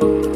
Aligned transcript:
Thank 0.00 0.24
you. 0.24 0.29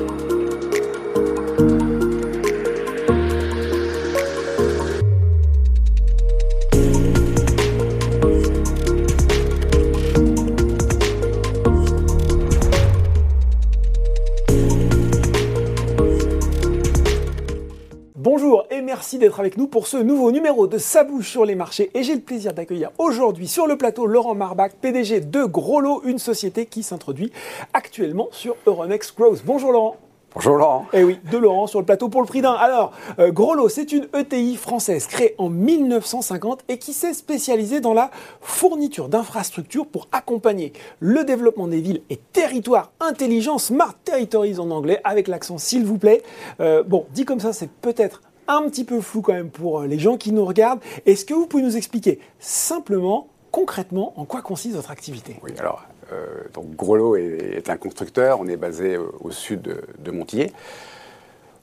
Bonjour 18.24 18.64
et 18.70 18.80
merci 18.80 19.18
d'être 19.18 19.38
avec 19.38 19.58
nous 19.58 19.66
pour 19.66 19.86
ce 19.86 19.98
nouveau 19.98 20.32
numéro 20.32 20.66
de 20.66 20.78
Ça 20.78 21.04
bouge 21.04 21.28
sur 21.28 21.44
les 21.44 21.54
marchés. 21.54 21.90
Et 21.92 22.02
j'ai 22.02 22.14
le 22.14 22.22
plaisir 22.22 22.54
d'accueillir 22.54 22.90
aujourd'hui 22.96 23.46
sur 23.46 23.66
le 23.66 23.76
plateau 23.76 24.06
Laurent 24.06 24.34
Marbach, 24.34 24.72
PDG 24.80 25.20
de 25.20 25.44
Groslo, 25.44 26.00
une 26.06 26.18
société 26.18 26.64
qui 26.64 26.82
s'introduit 26.82 27.30
actuellement 27.74 28.28
sur 28.32 28.56
Euronext 28.64 29.14
Growth. 29.14 29.42
Bonjour 29.44 29.72
Laurent. 29.72 29.96
Bonjour 30.34 30.56
Laurent. 30.56 30.86
Eh 30.92 31.04
oui, 31.04 31.20
de 31.30 31.38
Laurent 31.38 31.68
sur 31.68 31.78
le 31.78 31.86
plateau 31.86 32.08
pour 32.08 32.20
le 32.20 32.26
prix 32.26 32.42
d'un. 32.42 32.54
Alors, 32.54 32.90
euh, 33.20 33.68
c'est 33.68 33.92
une 33.92 34.08
ETI 34.12 34.56
française 34.56 35.06
créée 35.06 35.36
en 35.38 35.48
1950 35.48 36.64
et 36.68 36.78
qui 36.78 36.92
s'est 36.92 37.14
spécialisée 37.14 37.78
dans 37.78 37.94
la 37.94 38.10
fourniture 38.40 39.08
d'infrastructures 39.08 39.86
pour 39.86 40.08
accompagner 40.10 40.72
le 40.98 41.22
développement 41.22 41.68
des 41.68 41.80
villes 41.80 42.02
et 42.10 42.16
territoires 42.16 42.90
intelligents, 42.98 43.58
smart 43.58 43.94
territories 44.04 44.58
en 44.58 44.72
anglais, 44.72 45.00
avec 45.04 45.28
l'accent 45.28 45.56
s'il 45.56 45.84
vous 45.84 45.98
plaît. 45.98 46.24
Euh, 46.58 46.82
bon, 46.82 47.06
dit 47.14 47.24
comme 47.24 47.38
ça, 47.38 47.52
c'est 47.52 47.70
peut-être 47.70 48.20
un 48.48 48.62
petit 48.62 48.82
peu 48.82 49.00
flou 49.00 49.22
quand 49.22 49.34
même 49.34 49.50
pour 49.50 49.82
euh, 49.82 49.86
les 49.86 50.00
gens 50.00 50.16
qui 50.16 50.32
nous 50.32 50.44
regardent. 50.44 50.80
Est-ce 51.06 51.24
que 51.24 51.34
vous 51.34 51.46
pouvez 51.46 51.62
nous 51.62 51.76
expliquer 51.76 52.18
simplement, 52.40 53.28
concrètement, 53.54 54.12
en 54.16 54.24
quoi 54.24 54.42
consiste 54.42 54.74
votre 54.74 54.90
activité? 54.90 55.36
Oui, 55.44 55.52
alors, 55.60 55.84
euh, 56.12 56.42
donc 56.54 56.74
Groslo 56.74 57.14
est, 57.14 57.54
est 57.58 57.70
un 57.70 57.76
constructeur, 57.76 58.40
on 58.40 58.48
est 58.48 58.56
basé 58.56 58.96
au 58.96 59.30
sud 59.30 59.62
de, 59.62 59.84
de. 60.00 60.12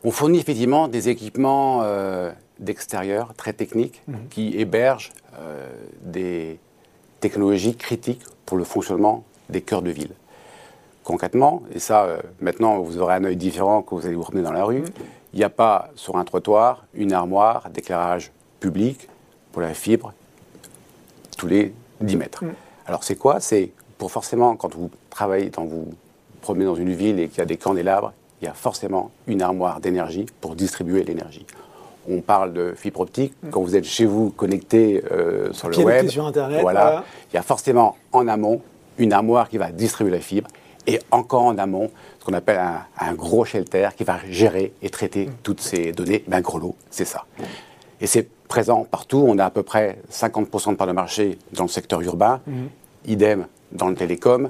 On 0.06 0.12
fournit 0.12 0.40
effectivement 0.40 0.88
des 0.88 1.10
équipements 1.10 1.82
euh, 1.84 2.32
d'extérieur 2.60 3.34
très 3.36 3.52
techniques 3.52 4.02
qui 4.30 4.58
hébergent 4.58 5.12
euh, 5.38 5.68
des 6.02 6.60
technologies 7.20 7.76
critiques 7.76 8.24
pour 8.46 8.58
le 8.58 8.64
fonctionnement 8.64 9.26
des 9.50 9.62
cœurs 9.62 9.82
de 9.82 9.92
ville. 9.92 10.14
Concrètement, 11.04 11.62
et 11.76 11.80
ça, 11.80 12.06
euh, 12.06 12.22
maintenant, 12.40 12.80
vous 12.80 13.00
aurez 13.00 13.16
un 13.16 13.26
œil 13.26 13.36
différent 13.36 13.82
quand 13.82 13.98
vous 13.98 14.06
allez 14.06 14.16
vous 14.16 14.22
promener 14.22 14.44
dans 14.44 14.54
la 14.54 14.64
rue, 14.64 14.86
il 15.34 15.40
n'y 15.40 15.44
a 15.44 15.50
pas 15.50 15.90
sur 15.96 16.16
un 16.16 16.24
trottoir 16.24 16.86
une 16.94 17.12
armoire 17.12 17.70
d'éclairage 17.70 18.32
public 18.62 19.10
pour 19.52 19.62
la 19.62 19.74
fibre 19.74 20.14
tous 21.38 21.48
les 21.48 21.74
10 22.02 22.18
mètres. 22.18 22.44
Alors 22.86 23.04
c'est 23.04 23.16
quoi? 23.16 23.40
C'est 23.40 23.72
pour 23.98 24.12
forcément, 24.12 24.56
quand 24.56 24.74
vous 24.76 24.90
travaillez, 25.10 25.50
quand 25.50 25.66
vous 25.66 25.94
promenez 26.42 26.66
dans 26.66 26.76
une 26.76 26.94
ville 26.94 27.20
et 27.20 27.30
qu'il 27.30 27.40
y 27.40 27.42
a 27.42 27.46
des 27.46 27.58
candélabres, 27.58 28.14
il 28.42 28.46
y 28.46 28.48
a 28.48 28.54
forcément 28.54 29.12
une 29.28 29.42
armoire 29.42 29.80
d'énergie 29.80 30.26
pour 30.42 30.56
distribuer 30.56 31.04
l'énergie. 31.04 31.46
On 32.10 32.22
parle 32.22 32.54
de 32.54 32.74
fibre 32.76 33.02
optique. 33.02 33.34
Quand 33.52 33.62
vous 33.62 33.76
êtes 33.76 33.84
chez 33.84 34.06
vous 34.06 34.32
connecté 34.32 35.04
euh, 35.12 35.54
sur 35.54 35.70
le 35.70 35.78
web, 35.78 36.08
sur 36.08 36.26
Internet, 36.26 36.62
voilà, 36.62 36.82
voilà. 36.82 37.04
il 37.32 37.36
y 37.36 37.38
a 37.38 37.44
forcément 37.44 37.96
en 38.12 38.28
amont 38.28 38.62
une 38.98 39.14
armoire 39.14 39.50
qui 39.50 39.58
va 39.60 39.72
distribuer 39.72 40.12
la 40.12 40.20
fibre 40.20 40.50
et 40.88 41.00
encore 41.12 41.44
en 41.44 41.60
amont 41.60 41.92
ce 42.20 42.26
qu'on 42.26 42.34
appelle 42.34 42.58
un, 42.58 42.82
un 43.00 43.14
gros 43.14 43.46
shelter 43.46 43.90
qui 43.96 44.04
va 44.04 44.18
gérer 44.28 44.74
et 44.82 44.90
traiter 44.90 45.30
toutes 45.44 45.62
ces 45.62 45.92
données. 45.92 46.24
Ben, 46.28 46.42
gros 46.42 46.58
lot, 46.58 46.76
c'est 46.90 47.06
ça. 47.06 47.26
Et 48.02 48.08
c'est 48.08 48.28
présent 48.48 48.86
partout. 48.90 49.24
On 49.28 49.38
a 49.38 49.46
à 49.46 49.50
peu 49.50 49.64
près 49.64 50.00
50% 50.12 50.72
de 50.72 50.76
part 50.76 50.88
de 50.88 50.92
marché 50.92 51.38
dans 51.54 51.64
le 51.64 51.70
secteur 51.70 52.02
urbain, 52.02 52.42
idem 53.06 53.48
dans 53.72 53.88
le 53.88 53.96
télécom. 53.96 54.50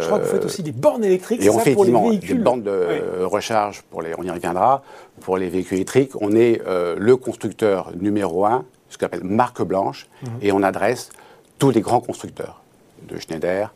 Je 0.00 0.06
crois 0.06 0.18
que 0.18 0.24
vous 0.24 0.30
faites 0.30 0.44
aussi 0.44 0.62
des 0.62 0.72
bornes 0.72 1.04
électriques, 1.04 1.42
Et 1.42 1.50
on 1.50 1.58
ça, 1.58 1.64
fait 1.64 1.74
pour 1.74 1.84
les 1.84 2.16
des 2.18 2.34
bandes 2.34 2.62
de 2.62 2.70
euh, 2.70 3.26
recharge 3.26 3.82
pour 3.90 4.00
les, 4.00 4.12
on 4.16 4.22
y 4.22 4.30
reviendra, 4.30 4.82
pour 5.20 5.36
les 5.36 5.48
véhicules 5.50 5.76
électriques. 5.76 6.12
On 6.22 6.34
est 6.34 6.62
euh, 6.66 6.94
le 6.98 7.16
constructeur 7.16 7.90
numéro 8.00 8.46
un, 8.46 8.64
ce 8.88 8.96
qu'on 8.96 9.06
appelle 9.06 9.24
marque 9.24 9.62
blanche, 9.62 10.06
Mhm. 10.22 10.28
et 10.40 10.52
on 10.52 10.62
adresse 10.62 11.10
tous 11.58 11.70
les 11.70 11.82
grands 11.82 12.00
constructeurs, 12.00 12.62
de 13.08 13.18
Schneider 13.18 13.74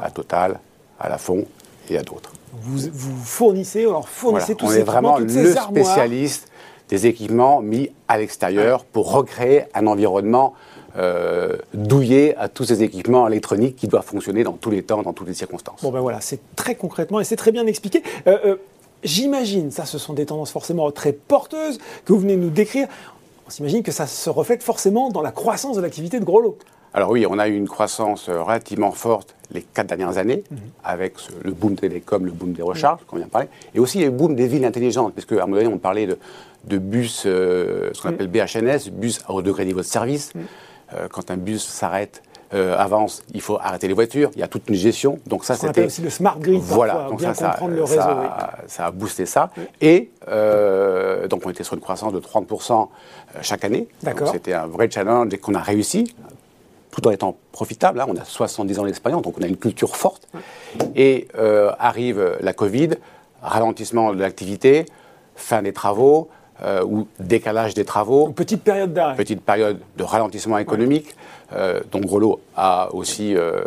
à 0.00 0.10
Total, 0.10 0.60
à 0.98 1.08
Lafon 1.10 1.44
et 1.90 1.98
à 1.98 2.02
d'autres. 2.02 2.32
Vous, 2.62 2.78
vous 2.92 3.16
fournissez, 3.22 3.82
alors 3.82 4.08
fournissez 4.08 4.54
Voilà. 4.54 4.58
tous 4.60 4.66
On 4.66 4.70
ces 4.70 4.78
est 4.80 4.84
vraiment 4.84 5.18
le 5.18 5.56
armoires. 5.58 5.70
spécialiste 5.84 6.50
des 6.90 7.06
équipements 7.06 7.62
mis 7.62 7.90
à 8.08 8.18
l'extérieur 8.18 8.84
pour 8.84 9.12
recréer 9.12 9.62
un 9.74 9.86
environnement 9.86 10.54
euh, 10.96 11.56
douillé 11.72 12.36
à 12.36 12.48
tous 12.48 12.64
ces 12.64 12.82
équipements 12.82 13.28
électroniques 13.28 13.76
qui 13.76 13.86
doivent 13.86 14.04
fonctionner 14.04 14.42
dans 14.42 14.54
tous 14.54 14.70
les 14.70 14.82
temps, 14.82 15.02
dans 15.02 15.12
toutes 15.12 15.28
les 15.28 15.34
circonstances. 15.34 15.80
Bon 15.82 15.92
ben 15.92 16.00
voilà, 16.00 16.20
c'est 16.20 16.40
très 16.56 16.74
concrètement 16.74 17.20
et 17.20 17.24
c'est 17.24 17.36
très 17.36 17.52
bien 17.52 17.66
expliqué. 17.66 18.02
Euh, 18.26 18.38
euh, 18.44 18.56
J'imagine, 19.02 19.70
ça 19.70 19.86
ce 19.86 19.96
sont 19.96 20.12
des 20.12 20.26
tendances 20.26 20.50
forcément 20.50 20.90
très 20.90 21.12
porteuses 21.12 21.78
que 22.04 22.12
vous 22.12 22.18
venez 22.18 22.36
de 22.36 22.42
nous 22.42 22.50
décrire. 22.50 22.86
On 23.46 23.50
s'imagine 23.50 23.82
que 23.82 23.92
ça 23.92 24.06
se 24.06 24.28
reflète 24.28 24.62
forcément 24.62 25.08
dans 25.10 25.22
la 25.22 25.32
croissance 25.32 25.76
de 25.76 25.80
l'activité 25.80 26.20
de 26.20 26.24
Groslo. 26.24 26.58
Alors 26.92 27.10
oui, 27.10 27.24
on 27.26 27.38
a 27.38 27.48
eu 27.48 27.54
une 27.54 27.68
croissance 27.68 28.28
relativement 28.28 28.90
forte 28.90 29.34
les 29.52 29.62
quatre 29.62 29.88
dernières 29.88 30.16
années, 30.18 30.42
avec 30.84 31.18
ce- 31.18 31.30
le 31.42 31.52
boom 31.52 31.74
télécom, 31.76 32.24
le 32.24 32.32
boom 32.32 32.52
des 32.52 32.62
recharges, 32.62 33.00
qu'on 33.06 33.16
vient 33.16 33.26
de 33.26 33.30
parler, 33.30 33.48
et 33.74 33.80
aussi 33.80 34.02
le 34.04 34.10
boom 34.10 34.34
des 34.34 34.46
villes 34.46 34.64
intelligentes, 34.64 35.14
parce 35.14 35.26
qu'à 35.26 35.36
un 35.42 35.46
moment 35.46 35.56
donné, 35.56 35.66
on 35.66 35.78
parlait 35.78 36.06
de, 36.06 36.18
de 36.64 36.78
bus, 36.78 37.24
euh, 37.26 37.90
ce 37.92 38.02
qu'on 38.02 38.10
appelle 38.10 38.28
BHNS, 38.28 38.90
bus 38.92 39.20
à 39.26 39.32
haut 39.32 39.42
degré 39.42 39.64
niveau 39.64 39.80
de 39.80 39.84
service. 39.86 40.32
Euh, 40.94 41.06
quand 41.10 41.30
un 41.30 41.36
bus 41.36 41.64
s'arrête, 41.64 42.22
euh, 42.52 42.76
avance, 42.76 43.22
il 43.32 43.40
faut 43.40 43.58
arrêter 43.60 43.86
les 43.86 43.94
voitures, 43.94 44.30
il 44.34 44.40
y 44.40 44.42
a 44.42 44.48
toute 44.48 44.68
une 44.68 44.74
gestion, 44.74 45.20
donc 45.26 45.44
ça 45.44 45.54
c'était... 45.54 45.84
aussi 45.84 46.02
le 46.02 46.10
smart 46.10 46.36
grid, 46.40 46.60
Voilà, 46.60 46.94
parfois, 46.94 47.10
donc 47.10 47.18
bien 47.20 47.32
ça, 47.32 47.44
ça, 47.44 47.50
comprendre 47.52 47.74
le 47.76 47.86
ça- 47.86 48.06
réseau. 48.06 48.20
oui. 48.22 48.28
ça 48.66 48.86
a 48.86 48.90
boosté 48.90 49.24
ça. 49.24 49.50
Et 49.80 50.10
euh, 50.28 51.28
donc 51.28 51.42
on 51.46 51.50
était 51.50 51.62
sur 51.62 51.74
une 51.74 51.80
croissance 51.80 52.12
de 52.12 52.18
30% 52.18 52.88
chaque 53.42 53.64
année. 53.64 53.86
C'était 54.32 54.52
un 54.52 54.66
vrai 54.66 54.90
challenge 54.90 55.32
et 55.32 55.38
qu'on 55.38 55.54
a 55.54 55.60
réussi, 55.60 56.12
tout 56.90 57.06
en 57.06 57.10
étant 57.10 57.36
profitable. 57.52 58.00
hein. 58.00 58.06
On 58.08 58.16
a 58.16 58.24
70 58.24 58.78
ans 58.78 58.84
d'expérience, 58.84 59.22
donc 59.22 59.34
on 59.38 59.42
a 59.42 59.46
une 59.46 59.56
culture 59.56 59.96
forte. 59.96 60.28
Et 60.96 61.28
euh, 61.38 61.72
arrive 61.78 62.38
la 62.40 62.52
Covid, 62.52 62.90
ralentissement 63.42 64.12
de 64.12 64.20
l'activité, 64.20 64.86
fin 65.36 65.62
des 65.62 65.72
travaux 65.72 66.28
euh, 66.62 66.84
ou 66.84 67.06
décalage 67.18 67.74
des 67.74 67.84
travaux. 67.84 68.28
Une 68.28 68.34
petite 68.34 68.62
période 68.62 68.92
d'arrêt. 68.92 69.16
Petite 69.16 69.40
période 69.42 69.78
de 69.96 70.02
ralentissement 70.04 70.58
économique. 70.58 71.14
Euh, 71.52 71.80
donc 71.90 72.04
Groslo 72.04 72.40
a 72.54 72.88
aussi 72.94 73.34
euh, 73.36 73.62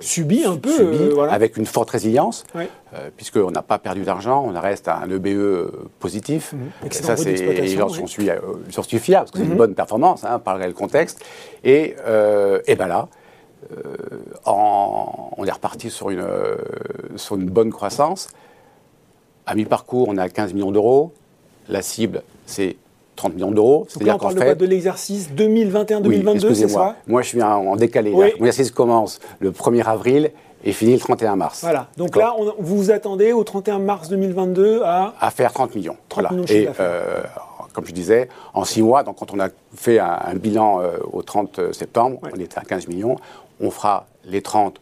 Subi 0.00 0.44
un 0.46 0.56
peu, 0.56 0.70
subi, 0.72 0.96
euh, 0.98 1.10
voilà. 1.14 1.32
avec 1.34 1.56
une 1.58 1.66
forte 1.66 1.90
résilience, 1.90 2.44
Ouais. 2.54 2.70
euh, 2.94 3.10
puisqu'on 3.16 3.50
n'a 3.50 3.60
pas 3.60 3.78
perdu 3.78 4.00
d'argent, 4.02 4.42
on 4.48 4.58
reste 4.58 4.88
à 4.88 4.96
un 4.96 5.10
EBE 5.10 5.26
euh, 5.26 5.70
positif. 5.98 6.54
Mhm. 6.54 6.60
Et 6.82 6.86
Excellent 6.86 7.06
ça, 7.08 7.16
c'est, 7.18 7.24
d'exploitation, 7.26 7.88
j'en 7.88 7.94
oui. 7.96 8.00
Mhm. 8.02 8.06
suis, 8.06 8.28
j'en 8.70 8.82
suis 8.82 8.98
fier, 8.98 9.18
parce 9.20 9.30
que 9.32 9.38
c'est 9.38 9.44
une 9.44 9.56
bonne 9.56 9.74
performance, 9.74 10.24
hein, 10.24 10.38
par 10.38 10.56
le 10.58 10.72
contexte. 10.72 11.22
Et, 11.64 11.96
et 12.66 12.76
ben 12.76 12.86
là, 12.86 13.08
en- 14.46 15.30
on 15.36 15.44
est 15.44 15.50
reparti 15.50 15.90
sur 15.90 16.10
une, 16.10 16.24
sur 17.16 17.36
une 17.36 17.50
bonne 17.50 17.70
croissance. 17.70 18.28
À 19.46 19.54
mi-parcours, 19.54 20.08
on 20.08 20.16
à 20.18 20.28
15 20.28 20.54
millions 20.54 20.72
d'euros. 20.72 21.12
La 21.68 21.82
cible, 21.82 22.22
c'est 22.46 22.76
30 23.16 23.34
millions 23.34 23.50
d'euros. 23.50 23.86
Donc 23.94 24.06
là, 24.06 24.14
on 24.14 24.18
parle 24.18 24.34
de 24.34 24.40
quoi 24.40 24.54
De 24.54 24.66
l'exercice 24.66 25.28
2021-2022, 25.36 26.46
oui, 26.48 26.56
c'est 26.56 26.68
ça? 26.68 26.96
Moi, 27.06 27.22
je 27.22 27.28
suis 27.28 27.42
en, 27.42 27.76
décalé. 27.76 28.12
Oui. 28.12 28.26
là. 28.28 28.32
Mon 28.38 28.46
exercice 28.46 28.70
commence 28.70 29.18
le 29.40 29.50
1er 29.50 29.84
avril 29.84 30.30
et 30.64 30.72
finit 30.72 30.92
le 30.94 30.98
31 31.00 31.36
mars. 31.36 31.60
Voilà. 31.62 31.88
Donc 31.96 32.16
là, 32.16 32.34
on- 32.38 32.54
vous 32.58 32.76
vous 32.76 32.90
attendez 32.90 33.32
au 33.32 33.44
31 33.44 33.78
mars 33.80 34.08
2022 34.08 34.82
à 34.84 35.14
à 35.20 35.30
faire 35.30 35.52
30 35.52 35.74
millions. 35.74 35.96
30 36.08 36.30
millions 36.30 36.42
de 36.42 36.48
chiffre 36.48 36.70
Et 36.70 36.74
euh, 36.80 37.20
comme 37.72 37.84
je 37.86 37.92
disais, 37.92 38.28
en 38.54 38.64
six 38.64 38.82
mois, 38.82 39.02
donc 39.02 39.16
quand 39.18 39.32
on 39.32 39.40
a 39.40 39.48
fait 39.74 39.98
un, 39.98 40.18
un 40.24 40.34
bilan 40.34 40.80
euh, 40.80 40.96
au 41.12 41.22
30 41.22 41.72
septembre, 41.72 42.18
Ouais. 42.22 42.30
on 42.36 42.40
était 42.40 42.58
à 42.58 42.62
15 42.62 42.88
millions. 42.88 43.16
On 43.60 43.70
fera 43.70 44.06
les 44.24 44.42
30, 44.42 44.80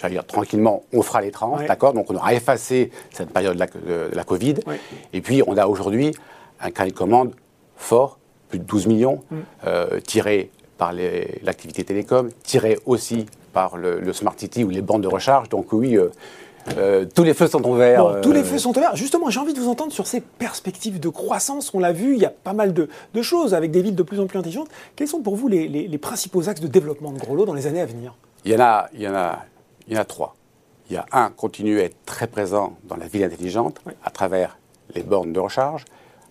j'allais 0.00 0.14
dire 0.14 0.24
tranquillement, 0.26 0.82
on 0.92 1.02
fera 1.02 1.20
les 1.20 1.30
30, 1.30 1.58
Ouais. 1.60 1.66
d'accord? 1.66 1.92
Donc 1.92 2.10
on 2.10 2.14
aura 2.16 2.32
effacé 2.34 2.90
cette 3.12 3.30
période 3.30 3.54
de 3.54 3.58
la, 3.58 3.66
de 3.66 4.14
la 4.14 4.24
Covid. 4.24 4.54
Ouais. 4.66 4.78
Et 5.12 5.20
puis 5.20 5.42
on 5.46 5.56
a 5.56 5.66
aujourd'hui 5.66 6.12
un 6.60 6.70
carnet 6.70 6.92
de 6.92 6.96
commande 6.96 7.32
fort, 7.76 8.18
plus 8.48 8.58
de 8.58 8.64
12 8.64 8.86
millions, 8.86 9.22
Mm. 9.30 9.36
euh, 9.66 10.00
tiré 10.00 10.50
par 10.78 10.92
l'activité 11.42 11.82
télécom, 11.84 12.30
tiré 12.44 12.78
aussi 12.86 13.26
par 13.52 13.76
le, 13.76 13.98
le 14.00 14.12
Smart 14.12 14.34
City 14.36 14.62
ou 14.64 14.70
les 14.70 14.80
bandes 14.82 15.02
de 15.02 15.08
recharge. 15.08 15.48
Donc 15.48 15.72
oui, 15.72 15.96
euh, 15.96 16.08
euh, 16.76 17.04
tous 17.12 17.24
les 17.24 17.34
feux 17.34 17.48
sont 17.48 17.64
ouverts. 17.68 18.04
Bon, 18.04 18.20
tous 18.20 18.30
les 18.32 18.40
euh, 18.40 18.44
feux 18.44 18.58
sont 18.58 18.70
ouverts. 18.76 18.94
Justement, 18.94 19.28
j'ai 19.30 19.40
envie 19.40 19.54
de 19.54 19.58
vous 19.60 19.68
entendre 19.68 19.90
sur 19.92 20.06
ces 20.06 20.20
perspectives 20.20 21.00
de 21.00 21.08
croissance. 21.08 21.72
On 21.74 21.78
l'a 21.80 21.92
vu, 21.92 22.14
il 22.14 22.20
y 22.20 22.26
a 22.26 22.30
pas 22.30 22.52
mal 22.52 22.72
de, 22.74 22.88
de 23.14 23.22
choses 23.22 23.54
avec 23.54 23.70
des 23.72 23.82
villes 23.82 23.94
de 23.96 24.02
plus 24.02 24.20
en 24.20 24.26
plus 24.26 24.38
intelligentes. 24.38 24.68
Quels 24.94 25.08
sont 25.08 25.20
pour 25.22 25.34
vous 25.34 25.48
les, 25.48 25.66
les- 25.66 25.88
les 25.88 25.98
principaux 25.98 26.48
axes 26.48 26.60
de 26.60 26.68
développement 26.68 27.10
de 27.10 27.18
Groslo 27.18 27.44
dans 27.44 27.54
les 27.54 27.66
années 27.66 27.80
à 27.80 27.86
venir? 27.86 28.14
Il 28.44 28.52
y 28.52 28.56
en 28.56 28.60
a, 28.60 28.88
il 28.94 29.00
y 29.02 29.08
en 29.08 29.14
a, 29.14 29.40
il 29.88 29.94
y 29.94 29.98
en 29.98 30.00
a 30.00 30.04
trois. 30.04 30.36
Il 30.88 30.94
y 30.94 30.96
a 30.96 31.06
un, 31.12 31.30
continuer 31.30 31.82
à 31.82 31.84
être 31.86 31.96
très 32.06 32.26
présent 32.28 32.76
dans 32.84 32.96
la 32.96 33.08
ville 33.08 33.24
intelligente 33.24 33.80
Oui. 33.86 33.92
à 34.04 34.10
travers 34.10 34.58
les 34.94 35.02
bornes 35.02 35.32
de 35.32 35.40
recharge, 35.40 35.84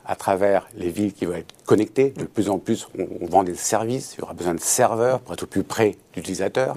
à 0.06 0.16
travers 0.16 0.68
les 0.76 0.90
villes 0.90 1.14
qui 1.14 1.26
vont 1.26 1.34
être 1.34 1.54
connectées. 1.66 2.12
De 2.12 2.24
plus 2.24 2.50
en 2.50 2.58
plus, 2.58 2.88
on, 2.98 3.08
on 3.22 3.26
vend 3.26 3.44
des 3.44 3.56
services, 3.56 4.16
il 4.16 4.22
y 4.22 4.24
aura 4.24 4.34
besoin 4.34 4.56
de 4.56 4.60
serveurs 4.60 5.20
pour 5.20 5.34
être 5.34 5.44
au 5.44 5.48
plus 5.48 5.64
près 5.64 5.92
de 5.92 5.98
l'utilisateur. 6.16 6.76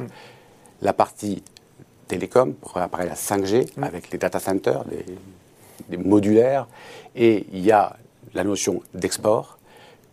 La 0.83 0.93
partie 0.93 1.43
télécom, 2.09 2.55
pour 2.55 2.73
préparer 2.73 3.07
la 3.07 3.15
5G 3.15 3.69
avec 3.81 4.11
les 4.11 4.19
data 4.19 4.41
centers, 4.41 4.85
les 4.91 5.05
des 5.89 5.97
modulaires, 5.97 6.67
et 7.17 7.47
il 7.53 7.61
y 7.61 7.73
a 7.73 7.97
la 8.35 8.45
notion 8.45 8.83
d'export, 8.95 9.59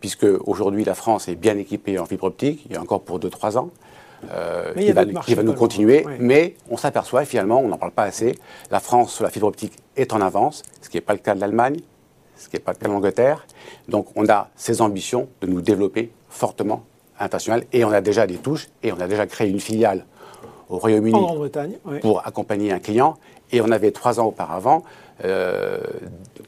puisque 0.00 0.26
aujourd'hui 0.46 0.84
la 0.84 0.94
France 0.94 1.28
est 1.28 1.34
bien 1.34 1.56
équipée 1.56 1.98
en 1.98 2.06
fibre 2.06 2.24
optique, 2.24 2.62
il 2.66 2.72
y 2.72 2.76
a 2.76 2.80
encore 2.80 3.02
pour 3.02 3.18
2-3 3.18 3.58
ans. 3.58 3.70
Euh, 4.32 4.74
qui, 4.74 5.34
va, 5.34 5.42
nous 5.44 5.54
continuer, 5.54 6.04
mais 6.18 6.56
on 6.68 6.76
s'aperçoit 6.76 7.24
finalement, 7.24 7.60
on 7.60 7.68
n'en 7.68 7.78
parle 7.78 7.92
pas 7.92 8.02
assez, 8.02 8.34
la 8.70 8.80
France 8.80 9.12
sur 9.12 9.22
la 9.22 9.30
fibre 9.30 9.46
optique 9.46 9.74
est 9.96 10.12
en 10.12 10.20
avance, 10.20 10.64
ce 10.82 10.88
qui 10.88 10.96
n'est 10.96 11.02
pas 11.02 11.12
le 11.12 11.20
cas 11.20 11.36
de 11.36 11.40
l'Allemagne, 11.40 11.76
ce 12.36 12.48
qui 12.48 12.56
n'est 12.56 12.60
pas 12.60 12.72
le 12.72 12.78
cas 12.78 12.88
de 12.88 12.92
l'Angleterre. 12.92 13.46
Donc 13.88 14.08
on 14.16 14.28
a 14.28 14.48
ces 14.56 14.82
ambitions 14.82 15.28
de 15.40 15.46
nous 15.46 15.60
développer 15.60 16.10
fortement 16.28 16.84
international 17.18 17.64
et 17.72 17.84
on 17.84 17.92
a 17.92 18.00
déjà 18.00 18.26
des 18.26 18.36
touches 18.36 18.68
et 18.82 18.92
on 18.92 19.00
a 19.00 19.06
déjà 19.06 19.26
créé 19.26 19.48
une 19.48 19.60
filiale 19.60 20.04
au 20.68 20.78
Royaume-Uni 20.78 21.20
pour 22.00 22.26
accompagner 22.26 22.72
un 22.72 22.78
client. 22.78 23.16
Et 23.50 23.60
on 23.60 23.70
avait 23.70 23.92
trois 23.92 24.20
ans 24.20 24.26
auparavant 24.26 24.82
euh, 25.24 25.80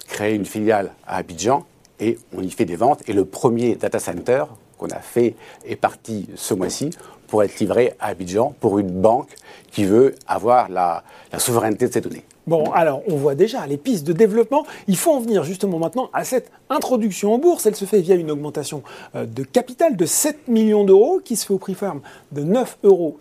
créé 0.09 0.35
une 0.35 0.45
filiale 0.45 0.93
à 1.07 1.17
Abidjan 1.17 1.65
et 1.99 2.19
on 2.37 2.43
y 2.43 2.51
fait 2.51 2.67
des 2.67 2.77
ventes. 2.77 3.09
Et 3.09 3.13
le 3.13 3.25
premier 3.25 3.75
data 3.75 3.99
center 3.99 4.45
qu'on 4.81 4.89
a 4.89 5.01
fait 5.01 5.35
est 5.67 5.77
parti 5.77 6.27
ce 6.35 6.55
mois-ci 6.55 6.91
pour 7.29 7.43
être 7.43 7.61
livré 7.61 7.93
à 8.01 8.07
Abidjan 8.09 8.55
pour 8.59 8.79
une 8.79 8.91
banque 8.91 9.31
qui 9.71 9.85
veut 9.85 10.15
avoir 10.27 10.69
la, 10.69 11.05
souveraineté 11.39 11.87
de 11.87 11.93
ses 11.93 12.01
données. 12.01 12.25
Bon, 12.47 12.73
alors 12.73 13.03
on 13.07 13.17
voit 13.17 13.37
déjà 13.37 13.65
les 13.67 13.77
pistes 13.77 14.05
de 14.05 14.13
développement. 14.13 14.67
Il 14.89 14.97
faut 14.97 15.13
en 15.13 15.21
venir 15.21 15.45
justement 15.45 15.79
maintenant 15.79 16.11
à 16.13 16.25
cette 16.25 16.51
introduction 16.71 17.35
en 17.35 17.39
bourse. 17.39 17.67
Elle 17.67 17.77
se 17.77 17.85
fait 17.85 18.01
via 18.01 18.17
une 18.17 18.31
augmentation 18.31 18.83
euh, 19.15 19.27
de 19.27 19.45
capital 19.45 19.97
de 19.97 20.07
7 20.07 20.49
millions 20.49 20.85
d'euros 20.85 21.21
qui 21.23 21.37
se 21.37 21.47
fait 21.47 21.53
au 21.53 21.59
prix 21.59 21.75
ferme 21.75 22.01
de 22.33 22.43
9,50 22.43 22.67
euros 22.83 23.19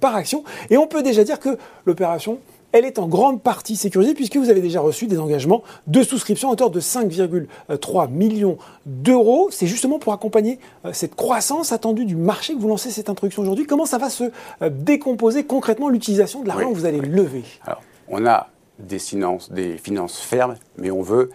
par 0.00 0.14
action. 0.14 0.44
Et 0.70 0.78
on 0.78 0.86
peut 0.86 1.02
déjà 1.02 1.24
dire 1.24 1.40
que 1.40 1.58
l'opération 1.84 2.38
elle 2.72 2.84
est 2.84 2.98
en 2.98 3.08
grande 3.08 3.42
partie 3.42 3.76
sécurisée 3.76 4.14
puisque 4.14 4.36
vous 4.36 4.50
avez 4.50 4.60
déjà 4.60 4.80
reçu 4.80 5.06
des 5.06 5.18
engagements 5.18 5.62
de 5.86 6.02
souscription 6.02 6.48
à 6.48 6.52
hauteur 6.52 6.70
de 6.70 6.80
5,3 6.80 8.10
millions 8.10 8.58
d'euros. 8.86 9.48
C'est 9.50 9.66
justement 9.66 9.98
pour 9.98 10.12
accompagner 10.12 10.58
euh, 10.84 10.92
cette 10.92 11.14
croissance 11.14 11.72
attendue 11.72 12.04
du 12.04 12.16
marché 12.16 12.54
que 12.54 12.58
vous 12.58 12.68
lancez 12.68 12.90
cette 12.90 13.10
introduction 13.10 13.42
aujourd'hui. 13.42 13.66
Comment 13.66 13.86
ça 13.86 13.98
va 13.98 14.10
se 14.10 14.24
euh, 14.62 14.70
décomposer 14.70 15.44
concrètement 15.44 15.88
l'utilisation 15.88 16.42
de 16.42 16.48
l'argent 16.48 16.70
que 16.70 16.76
vous 16.76 16.86
allez 16.86 17.00
lever? 17.00 17.44
Alors, 17.66 17.82
on 18.08 18.26
a 18.26 18.48
des 18.78 18.98
finances, 18.98 19.50
des 19.52 19.76
finances 19.76 20.18
fermes, 20.18 20.56
mais 20.78 20.90
on 20.90 21.02
veut 21.02 21.30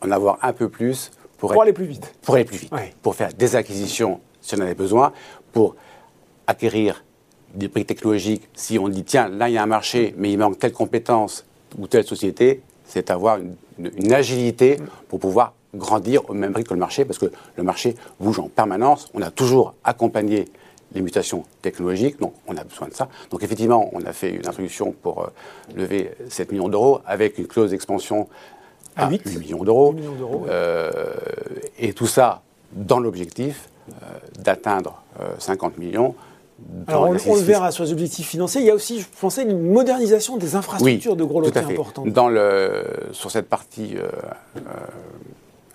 en 0.00 0.10
avoir 0.10 0.38
un 0.42 0.52
peu 0.52 0.68
plus 0.68 1.10
pour, 1.38 1.60
aller 1.60 1.72
plus 1.72 1.86
vite. 1.86 2.14
Pour 2.22 2.36
aller 2.36 2.44
plus 2.44 2.56
vite. 2.56 2.72
Pour 3.02 3.14
faire 3.14 3.32
des 3.34 3.56
acquisitions 3.56 4.20
si 4.40 4.54
on 4.54 4.58
en 4.58 4.62
avait 4.62 4.74
besoin, 4.74 5.12
pour 5.52 5.74
acquérir 6.46 7.04
des 7.54 7.68
prix 7.68 7.84
technologiques, 7.84 8.48
si 8.54 8.78
on 8.78 8.88
dit 8.88 9.04
tiens, 9.04 9.28
là 9.28 9.48
il 9.48 9.54
y 9.54 9.58
a 9.58 9.62
un 9.62 9.66
marché, 9.66 10.14
mais 10.18 10.32
il 10.32 10.38
manque 10.38 10.58
telle 10.58 10.72
compétence 10.72 11.44
ou 11.78 11.86
telle 11.86 12.04
société, 12.04 12.62
c'est 12.84 13.10
avoir 13.10 13.38
une, 13.38 14.12
agilité 14.12 14.76
pour 15.08 15.18
pouvoir 15.18 15.54
grandir 15.74 16.28
au 16.30 16.34
même 16.34 16.52
prix 16.52 16.62
que 16.62 16.74
le 16.74 16.78
marché, 16.78 17.04
parce 17.04 17.18
que 17.18 17.26
le 17.56 17.62
marché 17.64 17.96
bouge 18.20 18.38
en 18.38 18.48
permanence. 18.48 19.08
On 19.14 19.22
a 19.22 19.30
toujours 19.30 19.74
accompagné 19.82 20.44
les 20.92 21.02
mutations 21.02 21.44
technologiques, 21.60 22.20
donc 22.20 22.34
on 22.46 22.56
a 22.56 22.62
besoin 22.62 22.88
de 22.88 22.94
ça. 22.94 23.08
Donc 23.30 23.42
effectivement, 23.42 23.90
on 23.92 24.02
a 24.02 24.12
fait 24.12 24.30
une 24.30 24.46
introduction 24.46 24.92
pour 24.92 25.22
euh, 25.22 25.26
lever 25.74 26.12
7 26.28 26.52
millions 26.52 26.68
d'euros 26.68 27.00
avec 27.04 27.38
une 27.38 27.48
clause 27.48 27.70
d'expansion 27.70 28.28
à, 28.94 29.10
8. 29.10 29.38
millions 29.40 29.64
d'euros. 29.64 29.96
Euh, 30.48 31.14
et 31.78 31.92
tout 31.92 32.06
ça 32.06 32.42
dans 32.72 33.00
l'objectif 33.00 33.68
euh, 33.88 33.92
d'atteindre 34.38 35.02
50 35.38 35.78
millions 35.78 36.14
alors, 36.86 37.08
on, 37.08 37.12
le 37.12 37.40
verra 37.40 37.72
sur 37.72 37.84
les 37.84 37.92
objectifs 37.92 38.28
financiers. 38.28 38.60
Il 38.60 38.66
y 38.66 38.70
a 38.70 38.74
aussi, 38.74 39.00
je 39.00 39.06
pensais, 39.20 39.42
une 39.42 39.72
modernisation 39.72 40.36
des 40.36 40.54
infrastructures 40.54 41.16
de 41.16 41.24
gros 41.24 41.40
lots 41.40 41.56
importantes. 41.56 42.08
Dans 42.08 42.28
le, 42.28 42.84
sur 43.12 43.30
cette 43.30 43.48
partie 43.48 43.96
euh, 43.96 44.08
euh, 44.56 44.60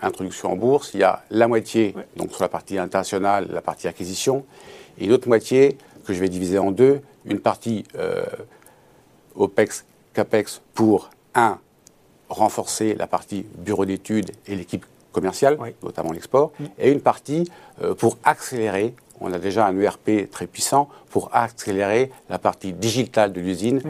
introduction 0.01 0.51
en 0.51 0.55
bourse, 0.55 0.91
il 0.93 1.01
y 1.01 1.03
a 1.03 1.23
la 1.31 1.47
moitié, 1.47 1.95
donc 2.15 2.31
sur 2.31 2.41
la 2.41 2.47
partie 2.47 2.77
internationale, 2.77 3.47
la 3.51 3.61
partie 3.61 3.87
acquisition, 3.87 4.45
et 4.97 5.05
une 5.05 5.11
autre 5.11 5.27
moitié 5.27 5.77
que 6.05 6.13
je 6.13 6.19
vais 6.19 6.29
diviser 6.29 6.59
en 6.59 6.71
deux. 6.71 7.01
Une 7.25 7.39
partie 7.39 7.83
euh, 7.97 8.23
OPEX, 9.35 9.85
CAPEX 10.13 10.61
pour, 10.73 11.09
un, 11.35 11.59
renforcer 12.29 12.95
la 12.95 13.07
partie 13.07 13.45
bureau 13.57 13.85
d'études 13.85 14.31
et 14.47 14.55
l'équipe 14.55 14.85
commerciale, 15.11 15.57
notamment 15.83 16.13
l'export, 16.13 16.51
mm. 16.59 16.65
et 16.79 16.91
une 16.91 17.01
partie 17.01 17.49
pour 17.97 18.17
accélérer 18.23 18.93
on 19.21 19.33
a 19.33 19.39
déjà 19.39 19.67
un 19.67 19.79
ERP 19.79 20.29
très 20.31 20.47
puissant 20.47 20.89
pour 21.09 21.29
accélérer 21.33 22.11
la 22.29 22.39
partie 22.39 22.73
digitale 22.73 23.33
de 23.33 23.41
l'usine. 23.41 23.81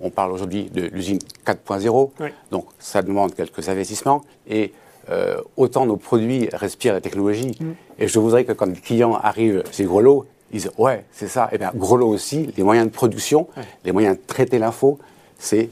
On 0.00 0.10
parle 0.10 0.32
aujourd'hui 0.32 0.64
de 0.70 0.82
l'usine 0.82 1.18
4.0, 1.46 2.10
donc 2.50 2.66
ça 2.78 3.02
demande 3.02 3.34
quelques 3.34 3.68
investissements. 3.68 4.22
Et 4.48 4.72
euh, 5.10 5.40
autant 5.56 5.86
nos 5.86 5.96
produits 5.96 6.48
respirent 6.52 6.94
la 6.94 7.00
technologie. 7.00 7.58
Et 7.98 8.08
je 8.08 8.18
voudrais 8.18 8.44
que 8.44 8.52
quand 8.52 8.66
le 8.66 8.74
client 8.74 9.14
arrive 9.14 9.62
chez 9.72 9.84
Grelot, 9.84 10.26
ils 10.52 10.60
disent 10.60 10.72
Ouais, 10.78 11.04
c'est 11.12 11.28
ça. 11.28 11.44
Et 11.52 11.54
eh 11.56 11.58
bien, 11.58 11.72
Grelot 11.74 12.08
aussi, 12.08 12.52
les 12.56 12.62
moyens 12.62 12.86
de 12.86 12.92
production, 12.92 13.48
les 13.84 13.92
moyens 13.92 14.16
de 14.16 14.22
traiter 14.26 14.58
l'info, 14.58 14.98
c'est 15.38 15.70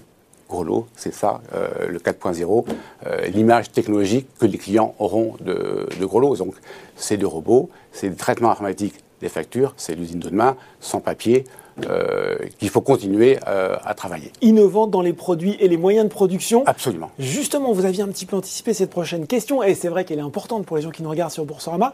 Grelot, 0.51 0.87
c'est 0.97 1.15
ça, 1.15 1.41
euh, 1.55 1.89
le 1.89 1.99
4.0, 1.99 2.67
euh, 3.07 3.27
l'image 3.29 3.71
technologique 3.71 4.27
que 4.39 4.47
les 4.47 4.59
clients 4.59 4.95
auront 4.99 5.37
de, 5.41 5.89
de. 5.99 6.37
Donc, 6.37 6.55
c'est 6.97 7.17
des 7.17 7.25
robots, 7.25 7.71
c'est 7.93 8.09
le 8.09 8.17
traitement 8.17 8.51
informatique 8.51 8.95
des 9.21 9.29
factures, 9.29 9.75
c'est 9.77 9.95
l'usine 9.95 10.19
de 10.19 10.29
demain, 10.29 10.57
sans 10.81 11.01
papier, 11.01 11.45
euh, 11.89 12.37
qu'il 12.59 12.69
faut 12.69 12.81
continuer 12.81 13.39
à 13.47 13.95
travailler. 13.95 14.33
Innovant 14.43 14.87
dans 14.87 15.03
les 15.03 15.13
produits 15.13 15.57
et 15.61 15.69
les 15.69 15.77
moyens 15.77 16.05
de 16.05 16.11
production. 16.11 16.65
Absolument. 16.67 17.11
Justement, 17.19 17.73
vous 17.73 17.85
aviez 17.85 18.03
un 18.03 18.09
petit 18.09 18.27
peu 18.27 18.37
anticipé 18.37 18.75
cette 18.75 18.91
prochaine 18.91 19.27
question, 19.27 19.63
et 19.63 19.75
c'est 19.75 19.89
vrai 19.89 20.05
qu'elle 20.05 20.19
est 20.19 20.23
importante 20.23 20.67
pour 20.67 20.77
les 20.77 20.83
gens 20.83 20.91
qui 20.91 21.03
nous 21.03 21.11
regardent 21.11 21.33
sur 21.33 21.45
Boursorama. 21.45 21.93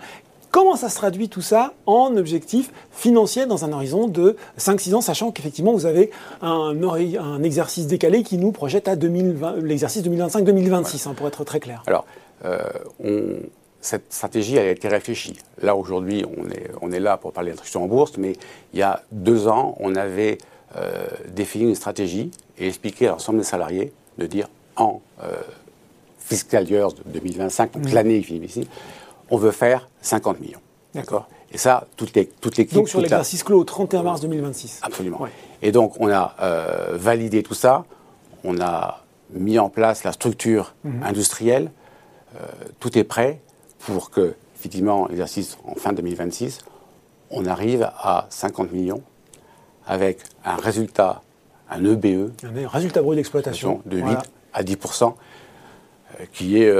Comment 0.56 0.76
ça 0.76 0.88
se 0.88 0.97
traduit 0.97 1.29
tout 1.29 1.43
ça 1.43 1.75
en 1.85 2.17
objectif 2.17 2.73
financier 2.91 3.44
dans 3.44 3.67
un 3.67 3.73
horizon 3.75 4.08
de 4.08 4.37
5-6 4.58 4.94
ans, 4.94 5.00
sachant 5.03 5.31
qu'effectivement 5.31 5.75
vous 5.75 5.85
avez 5.85 6.11
un, 6.41 6.75
un, 6.82 7.43
exercice 7.43 7.87
décalé 7.87 8.23
qui 8.23 8.38
nous 8.38 8.53
projette 8.53 8.88
à 8.88 8.94
l'exercice 8.94 10.03
2025-2026, 10.03 11.11
hein, 11.11 11.14
pour 11.14 11.29
être 11.29 11.44
très 11.44 11.61
clair 11.61 11.82
Alors, 11.87 12.06
euh, 12.47 13.38
cette 13.82 14.11
stratégie 14.11 14.58
a 14.58 14.70
été 14.70 14.88
réfléchie. 14.88 15.37
Là, 15.61 15.76
aujourd'hui, 15.76 16.25
on 16.38 16.49
est, 16.49 16.70
on 16.81 16.91
est 16.91 17.00
là 17.00 17.19
pour 17.19 17.35
parler 17.35 17.50
d'instruction 17.50 17.85
en 17.85 17.87
bourse, 17.87 18.12
mais 18.17 18.32
il 18.73 18.79
y 18.79 18.82
a 18.82 19.03
deux 19.12 19.49
ans, 19.49 19.76
on 19.79 19.94
avait 19.94 20.38
euh, 20.79 21.06
défini 21.35 21.64
une 21.64 21.75
stratégie 21.75 22.31
et 22.56 22.69
expliqué 22.69 23.08
à 23.08 23.11
l'ensemble 23.11 23.41
des 23.41 23.44
salariés 23.44 23.93
de 24.17 24.25
dire 24.25 24.49
en 24.76 25.03
euh, 25.23 25.35
fiscal 26.19 26.67
year 26.70 26.89
2025, 27.05 27.72
donc 27.75 27.84
mmh. 27.91 27.94
l'année 27.94 28.20
qui 28.20 28.25
finit 28.25 28.46
ici, 28.46 28.67
on 29.31 29.37
veut 29.37 29.51
faire 29.51 29.89
50 30.03 30.41
millions. 30.41 30.61
D'accord 30.95 31.29
Et 31.53 31.59
ça, 31.59 31.87
toute 31.97 32.15
l'équipe. 32.15 32.75
Donc 32.75 32.89
sur 32.89 33.01
l'exercice 33.01 33.43
clos 33.43 33.61
au 33.61 33.65
31 33.65 34.03
mars 34.03 34.21
2026. 34.21 34.81
Absolument. 34.83 35.21
Et 35.63 35.73
donc, 35.73 35.95
on 36.01 36.11
a 36.11 36.35
euh, 36.41 36.97
validé 36.97 37.43
tout 37.43 37.55
ça. 37.55 37.85
On 38.45 38.61
a 38.61 39.03
mis 39.31 39.59
en 39.59 39.69
place 39.69 40.05
la 40.05 40.13
structure 40.13 40.75
mhm. 40.85 41.03
industrielle. 41.03 41.71
Euh, 42.37 42.47
tout 42.81 42.97
est 42.99 43.05
prêt 43.05 43.41
pour 43.81 44.11
que, 44.11 44.35
effectivement, 44.56 45.06
l'exercice 45.09 45.59
en 45.67 45.75
fin 45.75 45.93
2026, 45.93 46.61
on 47.31 47.47
arrive 47.47 47.83
à 47.83 48.27
50 48.31 48.73
millions 48.73 49.03
avec 49.87 50.21
un 50.45 50.56
résultat, 50.56 51.23
un 51.71 51.85
EBE. 51.85 52.33
Un 52.43 52.69
résultat 52.69 53.03
brut 53.03 53.17
d'exploitation. 53.17 53.83
De 53.85 53.99
8 53.99 54.17
à 54.53 54.63
10% 54.63 55.15
euh, 56.21 56.25
qui 56.33 56.63
est 56.63 56.73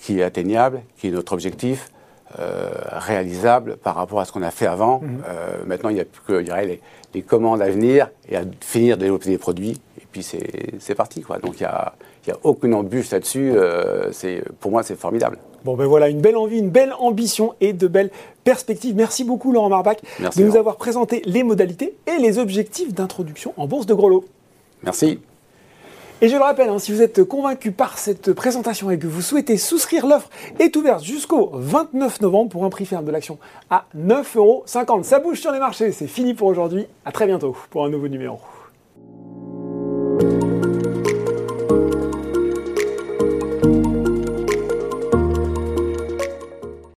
qui 0.00 0.20
est 0.20 0.22
atteignable, 0.22 0.82
qui 0.98 1.08
est 1.08 1.10
notre 1.10 1.32
objectif, 1.32 1.90
euh, 2.38 2.70
réalisable 2.92 3.76
par 3.76 3.96
rapport 3.96 4.20
à 4.20 4.24
ce 4.24 4.30
qu'on 4.30 4.42
a 4.42 4.52
fait 4.52 4.66
avant. 4.66 5.00
Mhm. 5.00 5.22
Euh, 5.28 5.64
maintenant, 5.66 5.88
il 5.88 5.94
n'y 5.94 6.00
a 6.00 6.04
plus 6.04 6.22
que 6.24 6.32
les, 6.32 6.80
les, 7.12 7.22
commandes 7.22 7.60
à 7.60 7.68
venir 7.68 8.08
et 8.28 8.36
à 8.36 8.42
finir 8.60 8.96
de 8.96 9.02
développer 9.02 9.30
des 9.30 9.38
produits. 9.38 9.80
Et 10.00 10.06
puis, 10.12 10.22
c'est 10.22 10.94
parti. 10.94 11.22
Quoi. 11.22 11.38
Donc, 11.38 11.58
il 11.58 11.64
n'y 11.64 11.66
a, 11.66 11.92
a, 12.28 12.36
aucune 12.44 12.74
embûche 12.74 13.10
là-dessus. 13.10 13.52
Euh, 13.56 14.12
pour 14.60 14.70
moi, 14.70 14.84
c'est 14.84 14.96
formidable. 14.96 15.38
Bon, 15.64 15.76
ben 15.76 15.86
voilà, 15.86 16.08
une 16.08 16.20
belle 16.20 16.36
envie, 16.36 16.60
une 16.60 16.70
belle 16.70 16.94
ambition 17.00 17.54
et 17.60 17.72
de 17.72 17.88
belles 17.88 18.10
perspectives. 18.44 18.94
Merci 18.94 19.24
beaucoup, 19.24 19.50
Laurent 19.52 19.68
Marbach, 19.68 19.98
de 20.20 20.44
nous 20.44 20.56
avoir 20.56 20.76
présenté 20.76 21.22
les 21.26 21.42
modalités 21.42 21.96
et 22.06 22.20
les 22.20 22.38
objectifs 22.38 22.94
d'introduction 22.94 23.54
en 23.56 23.66
bourse 23.66 23.86
de 23.86 23.94
Grelot. 23.94 24.24
Merci. 24.84 25.18
Et 26.22 26.28
je 26.28 26.36
le 26.36 26.42
rappelle, 26.42 26.68
hein, 26.68 26.78
si 26.78 26.92
vous 26.92 27.00
êtes 27.00 27.24
convaincu 27.24 27.72
par 27.72 27.96
cette 27.96 28.34
présentation 28.34 28.90
et 28.90 28.98
que 28.98 29.06
vous 29.06 29.22
souhaitez 29.22 29.56
souscrire, 29.56 30.06
l'offre 30.06 30.28
est 30.58 30.76
ouverte 30.76 31.02
jusqu'au 31.02 31.50
29 31.54 32.20
novembre 32.20 32.50
pour 32.50 32.66
un 32.66 32.68
prix 32.68 32.84
ferme 32.84 33.06
de 33.06 33.10
l'action 33.10 33.38
à 33.70 33.86
9,50 33.96 34.36
euros. 34.36 34.64
Ça 35.02 35.18
bouge 35.18 35.40
sur 35.40 35.50
les 35.50 35.58
marchés, 35.58 35.92
c'est 35.92 36.06
fini 36.06 36.34
pour 36.34 36.48
aujourd'hui. 36.48 36.86
À 37.06 37.12
très 37.12 37.26
bientôt 37.26 37.56
pour 37.70 37.86
un 37.86 37.88
nouveau 37.88 38.08
numéro. 38.08 38.38